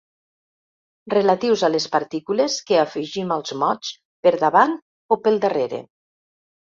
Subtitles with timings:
[1.13, 3.91] Relatius a les partícules que afegim als mots
[4.23, 4.73] per davant
[5.17, 5.81] o pel darrere.